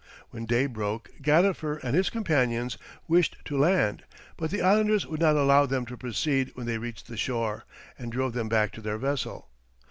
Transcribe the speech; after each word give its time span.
When 0.31 0.47
day 0.47 0.65
broke 0.65 1.11
Gadifer 1.21 1.77
and 1.83 1.93
his 1.95 2.09
companions 2.09 2.75
wished 3.07 3.37
to 3.45 3.55
land; 3.55 4.03
but 4.35 4.49
the 4.49 4.63
islanders 4.63 5.05
would 5.05 5.19
not 5.19 5.35
allow 5.35 5.67
them 5.67 5.85
to 5.85 5.95
proceed 5.95 6.49
when 6.55 6.65
they 6.65 6.79
reached 6.79 7.05
the 7.05 7.17
shore, 7.17 7.65
and 7.99 8.11
drove 8.11 8.33
them 8.33 8.49
back 8.49 8.71
to 8.71 8.81
their 8.81 8.97
vessel. 8.97 9.51